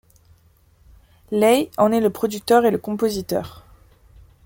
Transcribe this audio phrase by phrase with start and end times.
[1.29, 3.67] Leigh en est le producteur et le compositeur.